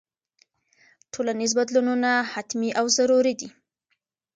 ټولنیز 1.13 1.51
بدلونونه 1.59 2.11
حتمي 2.33 2.69
او 2.79 2.85
ضروري 2.97 3.33
دي. 3.39 3.49